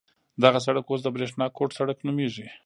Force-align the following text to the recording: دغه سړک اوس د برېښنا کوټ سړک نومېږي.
دغه 0.43 0.59
سړک 0.65 0.85
اوس 0.89 1.01
د 1.03 1.07
برېښنا 1.15 1.45
کوټ 1.57 1.69
سړک 1.79 1.97
نومېږي. 2.07 2.47